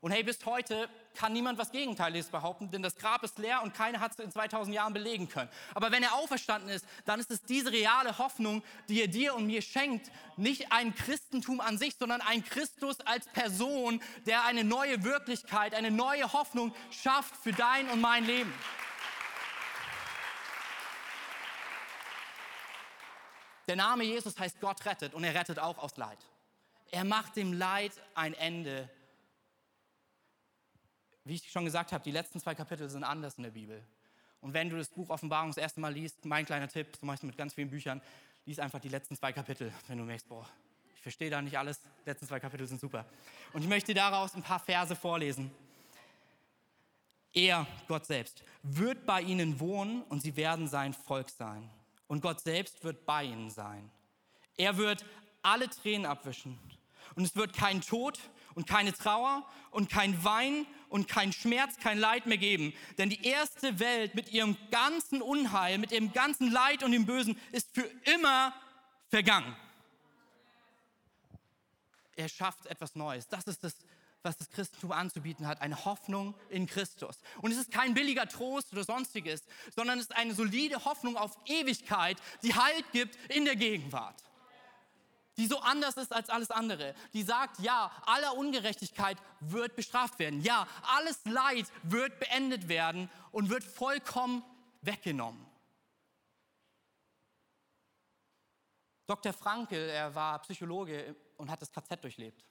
[0.00, 3.74] Und hey, bis heute kann niemand was Gegenteiliges behaupten, denn das Grab ist leer und
[3.74, 5.50] keiner hat es in 2000 Jahren belegen können.
[5.74, 9.46] Aber wenn er auferstanden ist, dann ist es diese reale Hoffnung, die er dir und
[9.46, 10.10] mir schenkt.
[10.36, 15.90] Nicht ein Christentum an sich, sondern ein Christus als Person, der eine neue Wirklichkeit, eine
[15.90, 18.52] neue Hoffnung schafft für dein und mein Leben.
[23.68, 26.18] Der Name Jesus heißt Gott rettet und er rettet auch aus Leid.
[26.90, 28.90] Er macht dem Leid ein Ende
[31.30, 33.80] wie ich schon gesagt habe, die letzten zwei Kapitel sind anders in der Bibel.
[34.40, 37.28] Und wenn du das Buch Offenbarung das erste Mal liest, mein kleiner Tipp, zum Beispiel
[37.28, 38.02] mit ganz vielen Büchern,
[38.46, 40.44] lies einfach die letzten zwei Kapitel, wenn du merkst, boah,
[40.96, 43.06] ich verstehe da nicht alles, die letzten zwei Kapitel sind super.
[43.52, 45.52] Und ich möchte daraus ein paar Verse vorlesen.
[47.32, 51.70] Er, Gott selbst, wird bei ihnen wohnen und sie werden sein Volk sein.
[52.08, 53.88] Und Gott selbst wird bei ihnen sein.
[54.56, 55.04] Er wird
[55.42, 56.58] alle Tränen abwischen.
[57.14, 58.18] Und es wird kein Tod
[58.54, 62.72] und keine Trauer und kein Wein und kein Schmerz, kein Leid mehr geben.
[62.98, 67.38] Denn die erste Welt mit ihrem ganzen Unheil, mit ihrem ganzen Leid und dem Bösen
[67.52, 68.54] ist für immer
[69.08, 69.56] vergangen.
[72.16, 73.28] Er schafft etwas Neues.
[73.28, 73.76] Das ist das,
[74.22, 77.18] was das Christentum anzubieten hat, eine Hoffnung in Christus.
[77.40, 79.42] Und es ist kein billiger Trost oder sonstiges,
[79.74, 84.22] sondern es ist eine solide Hoffnung auf Ewigkeit, die Halt gibt in der Gegenwart
[85.40, 90.42] die so anders ist als alles andere, die sagt, ja, aller Ungerechtigkeit wird bestraft werden,
[90.42, 94.44] ja, alles Leid wird beendet werden und wird vollkommen
[94.82, 95.46] weggenommen.
[99.06, 99.32] Dr.
[99.32, 102.44] Frankel, er war Psychologe und hat das KZ durchlebt.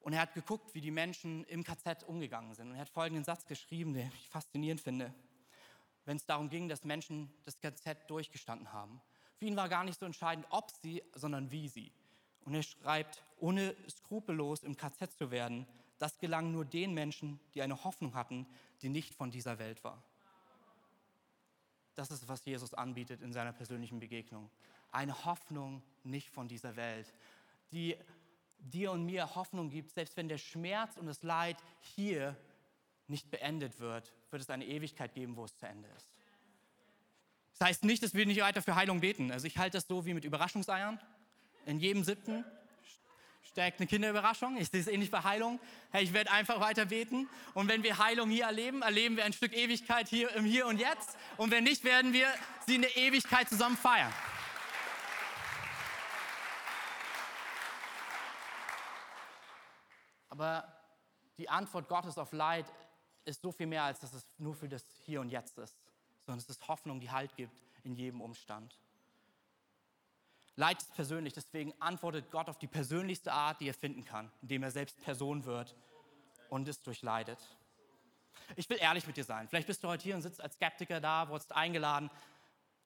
[0.00, 2.70] Und er hat geguckt, wie die Menschen im KZ umgegangen sind.
[2.70, 5.14] Und er hat folgenden Satz geschrieben, den ich faszinierend finde.
[6.06, 9.02] Wenn es darum ging, dass Menschen das KZ durchgestanden haben.
[9.38, 11.92] Für ihn war gar nicht so entscheidend, ob sie, sondern wie sie.
[12.44, 15.66] Und er schreibt, ohne skrupellos im KZ zu werden,
[15.98, 18.46] das gelang nur den Menschen, die eine Hoffnung hatten,
[18.82, 20.02] die nicht von dieser Welt war.
[21.94, 24.50] Das ist, was Jesus anbietet in seiner persönlichen Begegnung.
[24.92, 27.12] Eine Hoffnung nicht von dieser Welt,
[27.72, 27.96] die
[28.58, 32.36] dir und mir Hoffnung gibt, selbst wenn der Schmerz und das Leid hier
[33.08, 36.15] nicht beendet wird, wird es eine Ewigkeit geben, wo es zu Ende ist.
[37.58, 39.30] Das heißt nicht, dass wir nicht weiter für Heilung beten.
[39.30, 41.00] Also ich halte das so wie mit Überraschungseiern.
[41.64, 42.44] In jedem siebten
[43.42, 44.58] steckt eine Kinderüberraschung.
[44.58, 45.58] Ich sehe es ähnlich bei Heilung.
[45.90, 47.28] Hey, ich werde einfach weiter beten.
[47.54, 50.78] Und wenn wir Heilung hier erleben, erleben wir ein Stück Ewigkeit hier im Hier und
[50.78, 51.16] Jetzt.
[51.38, 52.28] Und wenn nicht, werden wir
[52.66, 54.12] sie in der Ewigkeit zusammen feiern.
[60.28, 60.70] Aber
[61.38, 62.66] die Antwort Gottes auf Leid
[63.24, 65.78] ist so viel mehr, als dass es nur für das Hier und Jetzt ist,
[66.26, 68.76] sondern es ist Hoffnung, die Halt gibt in jedem Umstand.
[70.56, 74.62] Leid ist persönlich, deswegen antwortet Gott auf die persönlichste Art, die er finden kann, indem
[74.62, 75.76] er selbst Person wird
[76.48, 77.38] und es durchleidet.
[78.56, 79.48] Ich will ehrlich mit dir sein.
[79.48, 82.10] Vielleicht bist du heute hier und sitzt als Skeptiker da, wurdest eingeladen.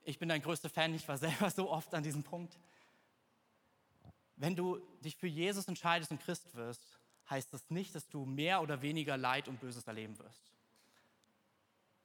[0.02, 2.58] Ich bin dein größter Fan, ich war selber so oft an diesem Punkt.
[4.36, 6.82] Wenn du dich für Jesus entscheidest und Christ wirst,
[7.28, 10.50] heißt das nicht, dass du mehr oder weniger Leid und Böses erleben wirst.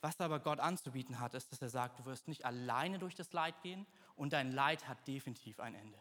[0.02, 3.32] Was aber Gott anzubieten hat, ist, dass er sagt, du wirst nicht alleine durch das
[3.34, 5.98] Leid gehen und dein Leid hat definitiv ein Ende.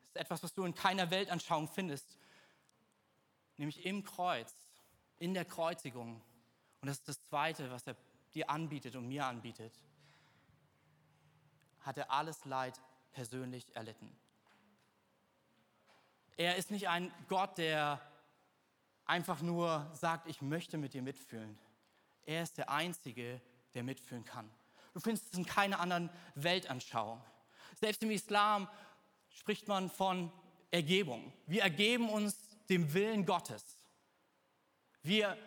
[0.00, 2.16] Das ist etwas, was du in keiner Weltanschauung findest,
[3.56, 4.54] nämlich im Kreuz,
[5.18, 6.22] in der Kreuzigung.
[6.80, 7.96] Und das ist das Zweite, was er
[8.34, 9.72] dir anbietet und mir anbietet.
[11.80, 12.80] Hat er alles Leid
[13.12, 14.14] persönlich erlitten.
[16.36, 18.00] Er ist nicht ein Gott, der
[19.04, 21.58] einfach nur sagt, ich möchte mit dir mitfühlen.
[22.28, 23.40] Er ist der Einzige,
[23.72, 24.50] der mitfühlen kann.
[24.92, 27.22] Du findest es in keiner anderen Weltanschauung.
[27.80, 28.68] Selbst im Islam
[29.30, 30.30] spricht man von
[30.70, 31.32] Ergebung.
[31.46, 32.36] Wir ergeben uns
[32.68, 33.78] dem Willen Gottes.
[35.02, 35.38] Wir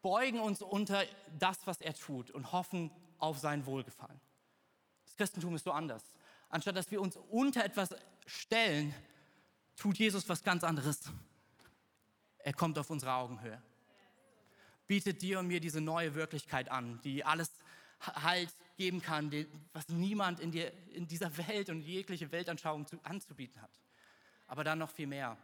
[0.00, 1.04] beugen uns unter
[1.40, 4.20] das, was er tut und hoffen auf sein Wohlgefallen.
[5.06, 6.04] Das Christentum ist so anders.
[6.50, 7.96] Anstatt dass wir uns unter etwas
[8.26, 8.94] stellen,
[9.74, 11.00] tut Jesus was ganz anderes.
[12.38, 13.60] Er kommt auf unsere Augenhöhe.
[14.88, 17.52] Bietet dir und mir diese neue Wirklichkeit an, die alles
[18.00, 19.30] Halt geben kann,
[19.72, 23.70] was niemand in, dir, in dieser Welt und jegliche Weltanschauung zu, anzubieten hat.
[24.46, 25.36] Aber dann noch viel mehr.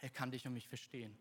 [0.00, 1.16] Er kann dich und mich verstehen.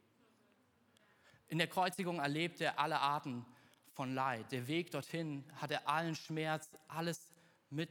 [1.48, 3.46] In der Kreuzigung erlebt er alle Arten
[3.94, 4.52] von Leid.
[4.52, 7.32] Der Weg dorthin hat er allen Schmerz, alles
[7.70, 7.90] mit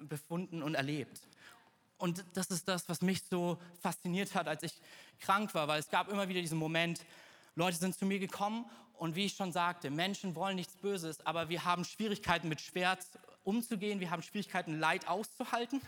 [0.00, 1.20] befunden und erlebt.
[1.98, 4.74] Und das ist das, was mich so fasziniert hat, als ich
[5.20, 7.04] krank war, weil es gab immer wieder diesen Moment,
[7.56, 8.64] Leute sind zu mir gekommen
[8.94, 13.18] und wie ich schon sagte, Menschen wollen nichts Böses, aber wir haben Schwierigkeiten mit Schmerz
[13.42, 15.80] umzugehen, wir haben Schwierigkeiten Leid auszuhalten,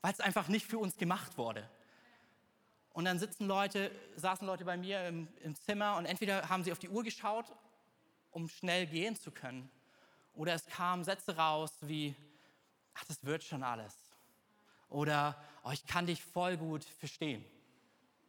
[0.00, 1.68] weil es einfach nicht für uns gemacht wurde.
[2.92, 6.70] Und dann sitzen Leute, saßen Leute bei mir im, im Zimmer und entweder haben sie
[6.70, 7.46] auf die Uhr geschaut,
[8.30, 9.68] um schnell gehen zu können,
[10.34, 12.14] oder es kamen Sätze raus wie,
[12.94, 14.04] ach, das wird schon alles
[14.94, 17.44] oder oh, ich kann dich voll gut verstehen.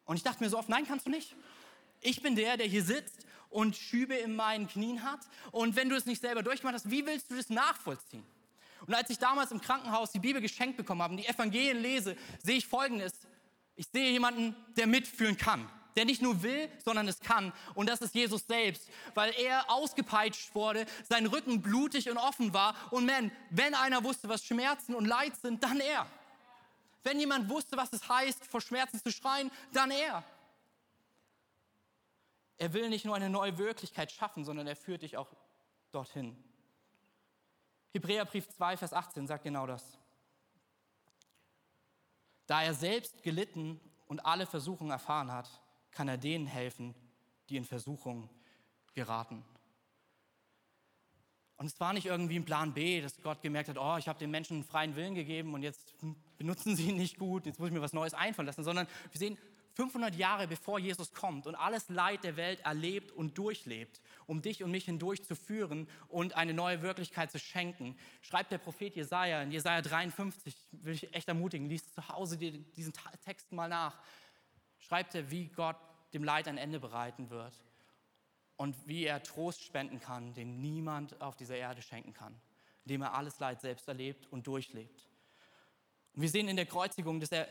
[0.05, 1.35] Und ich dachte mir so oft, nein, kannst du nicht.
[2.05, 5.21] Ich bin der, der hier sitzt und Schübe in meinen Knien hat.
[5.51, 8.23] Und wenn du es nicht selber durchgemacht hast, wie willst du das nachvollziehen?
[8.85, 12.15] Und als ich damals im Krankenhaus die Bibel geschenkt bekommen habe und die Evangelien lese,
[12.43, 13.13] sehe ich Folgendes.
[13.75, 15.67] Ich sehe jemanden, der mitfühlen kann.
[15.95, 17.53] Der nicht nur will, sondern es kann.
[17.73, 22.75] Und das ist Jesus selbst, weil er ausgepeitscht wurde, sein Rücken blutig und offen war.
[22.91, 26.05] Und man, wenn einer wusste, was Schmerzen und Leid sind, dann er.
[27.03, 30.23] Wenn jemand wusste, was es heißt, vor Schmerzen zu schreien, dann er.
[32.57, 35.33] Er will nicht nur eine neue Wirklichkeit schaffen, sondern er führt dich auch
[35.91, 36.35] dorthin.
[37.93, 39.97] Hebräerbrief 2, Vers 18 sagt genau das.
[42.45, 45.49] Da er selbst gelitten und alle Versuchungen erfahren hat,
[45.91, 46.93] kann er denen helfen,
[47.49, 48.29] die in Versuchung
[48.93, 49.43] geraten.
[51.57, 54.19] Und es war nicht irgendwie ein Plan B, dass Gott gemerkt hat, oh, ich habe
[54.19, 55.95] den Menschen einen freien Willen gegeben und jetzt
[56.37, 59.19] benutzen sie ihn nicht gut, jetzt muss ich mir was Neues einfallen lassen, sondern wir
[59.19, 59.37] sehen
[59.75, 64.63] 500 Jahre bevor Jesus kommt und alles Leid der Welt erlebt und durchlebt, um dich
[64.63, 69.41] und mich hindurch zu führen und eine neue Wirklichkeit zu schenken, schreibt der Prophet Jesaja
[69.41, 72.93] in Jesaja 53, will ich echt ermutigen, liest zu Hause diesen
[73.25, 73.99] Text mal nach,
[74.77, 75.77] schreibt er, wie Gott
[76.13, 77.53] dem Leid ein Ende bereiten wird
[78.55, 82.39] und wie er Trost spenden kann, den niemand auf dieser Erde schenken kann,
[82.85, 85.09] indem er alles Leid selbst erlebt und durchlebt.
[86.13, 87.49] Und wir sehen in der Kreuzigung, dass er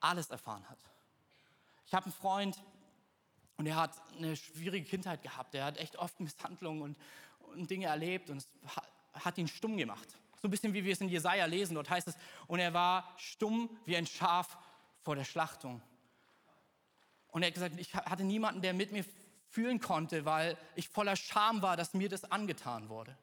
[0.00, 0.91] alles erfahren hat.
[1.92, 2.58] Ich habe einen Freund,
[3.58, 5.54] Und er hat eine schwierige Kindheit gehabt.
[5.54, 6.96] Er hat echt oft Misshandlungen und,
[7.54, 8.48] und Dinge erlebt und es
[9.12, 10.08] hat ihn stumm gemacht.
[10.40, 11.74] So ein bisschen wie wir es in Jesaja lesen.
[11.74, 14.56] Dort heißt es, und er war stumm wie ein Schaf
[15.02, 15.82] vor der Schlachtung.
[17.28, 19.04] Und er hat gesagt, ich hatte niemanden, der mit mir
[19.50, 23.14] fühlen konnte, weil ich voller Scham war, dass mir das angetan wurde.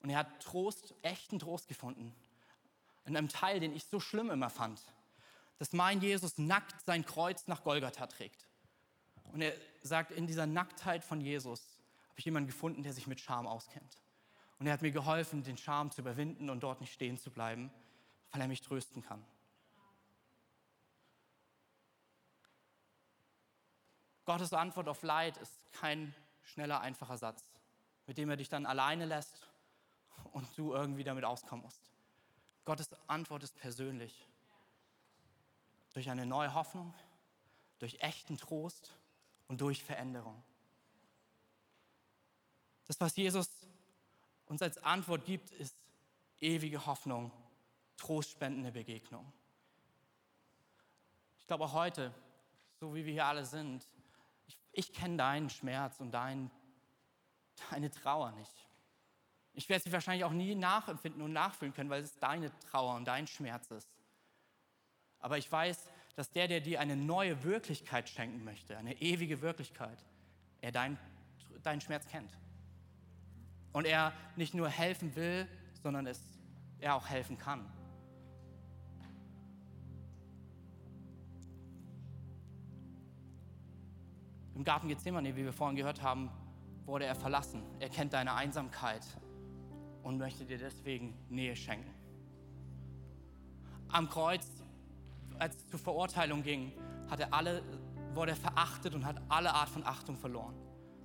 [0.00, 2.14] Und er hat Trost, echten Trost gefunden.
[3.06, 4.82] In einem Teil, den ich so schlimm immer fand.
[5.58, 8.46] Dass mein Jesus nackt sein Kreuz nach Golgatha trägt.
[9.32, 11.60] Und er sagt, in dieser Nacktheit von Jesus
[12.08, 13.98] habe ich jemanden gefunden, der sich mit Scham auskennt.
[14.58, 17.72] Und er hat mir geholfen, den Scham zu überwinden und dort nicht stehen zu bleiben,
[18.30, 19.24] weil er mich trösten kann.
[24.24, 27.44] Gottes Antwort auf Leid ist kein schneller, einfacher Satz,
[28.06, 29.48] mit dem er dich dann alleine lässt
[30.32, 31.90] und du irgendwie damit auskommen musst.
[32.64, 34.26] Gottes Antwort ist persönlich.
[35.94, 36.92] Durch eine neue Hoffnung,
[37.78, 38.92] durch echten Trost
[39.48, 40.42] und durch Veränderung.
[42.86, 43.48] Das, was Jesus
[44.46, 45.76] uns als Antwort gibt, ist
[46.40, 47.32] ewige Hoffnung,
[47.96, 49.32] trostspendende Begegnung.
[51.38, 52.12] Ich glaube auch heute,
[52.80, 53.86] so wie wir hier alle sind,
[54.46, 56.50] ich, ich kenne deinen Schmerz und dein,
[57.70, 58.52] deine Trauer nicht.
[59.52, 63.04] Ich werde sie wahrscheinlich auch nie nachempfinden und nachfühlen können, weil es deine Trauer und
[63.04, 63.93] dein Schmerz ist.
[65.24, 70.04] Aber ich weiß, dass der, der dir eine neue Wirklichkeit schenken möchte, eine ewige Wirklichkeit,
[70.60, 70.98] er deinen
[71.62, 72.30] dein Schmerz kennt.
[73.72, 75.48] Und er nicht nur helfen will,
[75.82, 76.20] sondern es
[76.78, 77.64] er auch helfen kann.
[84.54, 86.30] Im Garten Gethsemane, wie wir vorhin gehört haben,
[86.84, 87.62] wurde er verlassen.
[87.80, 89.06] Er kennt deine Einsamkeit
[90.02, 91.94] und möchte dir deswegen Nähe schenken.
[93.88, 94.63] Am Kreuz,
[95.38, 96.72] als es zur Verurteilung ging,
[97.10, 97.62] hat er alle,
[98.14, 100.54] wurde er verachtet und hat alle Art von Achtung verloren.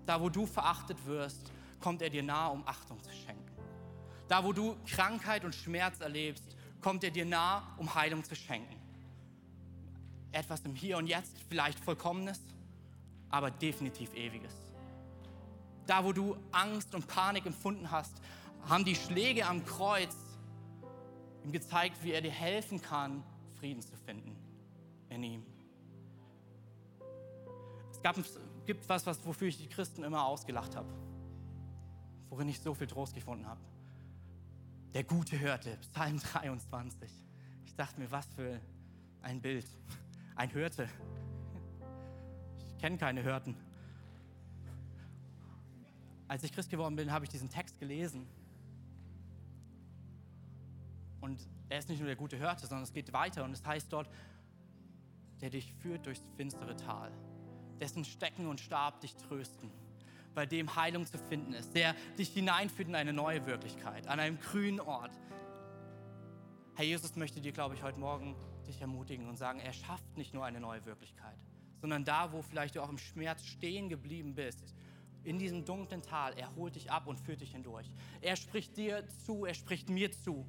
[0.06, 3.46] Da, wo du verachtet wirst, kommt er dir nahe, um Achtung zu schenken.
[4.28, 6.44] Da, wo du Krankheit und Schmerz erlebst,
[6.82, 8.76] kommt er dir nahe, um Heilung zu schenken.
[10.32, 12.40] Etwas im Hier und Jetzt, vielleicht Vollkommenes,
[13.30, 14.54] aber definitiv Ewiges.
[15.88, 18.14] Da, wo du Angst und Panik empfunden hast,
[18.68, 20.16] haben die Schläge am Kreuz
[21.44, 23.24] ihm gezeigt, wie er dir helfen kann,
[23.60, 24.36] Frieden zu finden
[25.10, 25.46] in ihm.
[27.92, 28.16] Es gab,
[28.66, 30.88] gibt was, was, wofür ich die Christen immer ausgelacht habe,
[32.30, 33.60] worin ich so viel Trost gefunden habe.
[34.94, 37.12] Der Gute hörte, Psalm 23.
[37.66, 38.60] Ich dachte mir, was für
[39.22, 39.66] ein Bild.
[40.36, 40.88] Ein Hörte.
[42.70, 43.56] Ich kenne keine Hörten.
[46.30, 48.26] Als ich Christ geworden bin, habe ich diesen Text gelesen
[51.22, 53.92] und er ist nicht nur der gute Hirte, sondern es geht weiter und es heißt
[53.92, 54.10] dort,
[55.42, 57.12] der dich führt durchs finstere Tal,
[57.80, 59.72] dessen Stecken und Stab dich trösten,
[60.34, 64.40] bei dem Heilung zu finden ist, der dich hineinführt in eine neue Wirklichkeit, an einem
[64.40, 65.12] grünen Ort.
[66.76, 68.36] Herr Jesus möchte dir, glaube ich, heute Morgen
[68.68, 71.38] dich ermutigen und sagen, er schafft nicht nur eine neue Wirklichkeit,
[71.82, 74.74] sondern da, wo vielleicht du auch im Schmerz stehen geblieben bist,
[75.24, 77.92] in diesem dunklen Tal, er holt dich ab und führt dich hindurch.
[78.22, 80.48] Er spricht dir zu, er spricht mir zu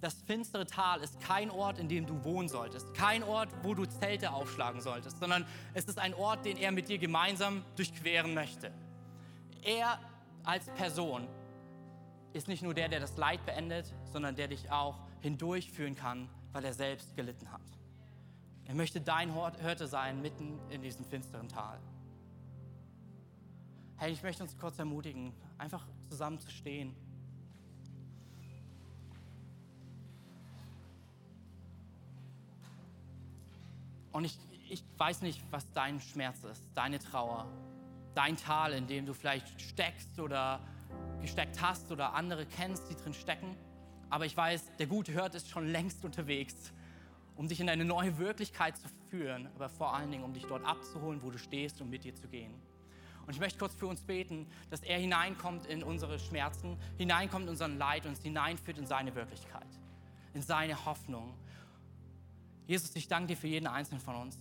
[0.00, 3.84] das finstere Tal ist kein Ort, in dem du wohnen solltest, kein Ort, wo du
[3.84, 8.72] Zelte aufschlagen solltest, sondern es ist ein Ort, den er mit dir gemeinsam durchqueren möchte.
[9.62, 9.98] Er
[10.44, 11.26] als Person
[12.32, 16.64] ist nicht nur der, der das Leid beendet, sondern der dich auch hindurchführen kann, weil
[16.64, 17.60] er selbst gelitten hat.
[18.66, 21.78] Er möchte dein Hirte sein mitten in diesem finsteren Tal.
[23.96, 26.94] Hey, ich möchte uns kurz ermutigen, einfach zusammen zu stehen.
[34.18, 34.36] Und ich,
[34.68, 37.46] ich weiß nicht, was dein Schmerz ist, deine Trauer,
[38.16, 40.58] dein Tal, in dem du vielleicht steckst oder
[41.20, 43.54] gesteckt hast oder andere kennst, die drin stecken.
[44.10, 46.72] Aber ich weiß, der gute Hört ist schon längst unterwegs,
[47.36, 50.64] um dich in eine neue Wirklichkeit zu führen, aber vor allen Dingen, um dich dort
[50.64, 52.52] abzuholen, wo du stehst, um mit dir zu gehen.
[53.24, 57.50] Und ich möchte kurz für uns beten, dass er hineinkommt in unsere Schmerzen, hineinkommt in
[57.50, 59.68] unseren Leid und uns hineinführt in seine Wirklichkeit,
[60.34, 61.34] in seine Hoffnung
[62.68, 64.36] Jesus, ich danke dir für jeden einzelnen von uns.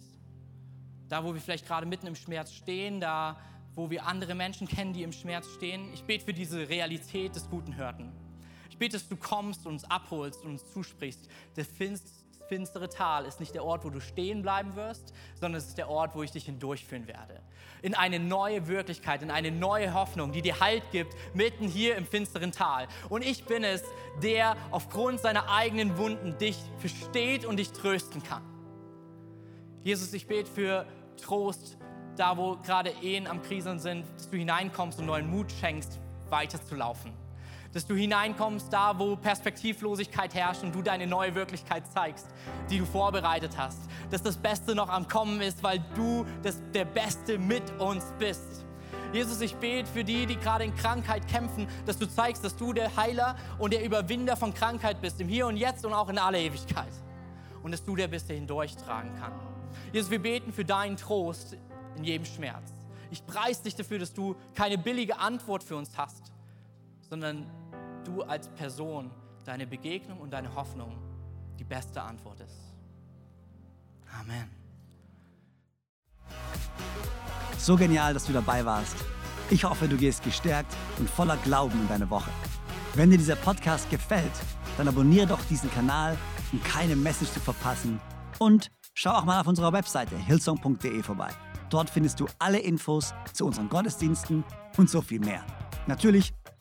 [1.08, 3.40] Da, wo wir vielleicht gerade mitten im Schmerz stehen, da,
[3.74, 5.94] wo wir andere Menschen kennen, die im Schmerz stehen.
[5.94, 8.12] Ich bete für diese Realität des guten Hörten.
[8.70, 11.30] Ich bete, dass du kommst und uns abholst und uns zusprichst.
[11.56, 12.06] Der Finst
[12.48, 15.90] finstere Tal ist nicht der Ort, wo du stehen bleiben wirst, sondern es ist der
[15.90, 17.42] Ort, wo ich dich hindurchführen werde.
[17.82, 22.06] In eine neue Wirklichkeit, in eine neue Hoffnung, die dir Halt gibt, mitten hier im
[22.06, 22.88] finsteren Tal.
[23.10, 23.84] Und ich bin es,
[24.24, 28.44] der aufgrund seiner eigenen Wunden dich versteht und dich trösten kann.
[29.84, 30.86] Jesus, ich bete für
[31.22, 31.78] Trost
[32.18, 37.14] da wo gerade Ehen am Kriseln sind, dass du hineinkommst und neuen Mut schenkst, weiterzulaufen.
[37.78, 42.26] Dass du hineinkommst da, wo Perspektivlosigkeit herrscht und du deine neue Wirklichkeit zeigst,
[42.72, 43.78] die du vorbereitet hast.
[44.10, 48.66] Dass das Beste noch am Kommen ist, weil du das, der Beste mit uns bist.
[49.14, 52.74] Jesus, ich bete für die, die gerade in Krankheit kämpfen, dass du zeigst, dass du
[52.74, 56.18] der Heiler und der Überwinder von Krankheit bist, im Hier und Jetzt und auch in
[56.18, 56.92] aller Ewigkeit.
[57.62, 59.34] Und dass du der bist, der hindurchtragen kann.
[59.94, 61.56] Jesus, wir beten für deinen Trost
[61.96, 62.74] in jedem Schmerz.
[63.12, 66.34] Ich preise dich dafür, dass du keine billige Antwort für uns hast,
[67.08, 67.46] sondern
[68.08, 69.12] du als Person,
[69.46, 70.98] deine Begegnung und deine Hoffnung
[71.60, 72.74] die beste Antwort ist.
[74.20, 74.50] Amen.
[77.58, 78.96] So genial, dass du dabei warst.
[79.50, 82.30] Ich hoffe, du gehst gestärkt und voller Glauben in deine Woche.
[82.96, 84.32] Wenn dir dieser Podcast gefällt,
[84.78, 86.18] dann abonniere doch diesen Kanal,
[86.52, 88.00] um keine Message zu verpassen.
[88.40, 91.30] Und schau auch mal auf unserer Webseite hillsong.de vorbei.
[91.70, 94.44] Dort findest du alle Infos zu unseren Gottesdiensten
[94.78, 95.44] und so viel mehr.
[95.88, 96.34] Natürlich